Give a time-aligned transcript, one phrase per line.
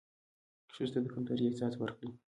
[0.73, 2.09] ښځو ته د کمترۍ احساس ورکړى